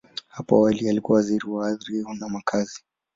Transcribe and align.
Hapo 0.27 0.55
awali, 0.55 0.89
alikuwa 0.89 1.15
Waziri 1.17 1.47
wa 1.49 1.67
Ardhi 1.67 2.03
na 2.19 2.29
Makazi. 2.29 2.83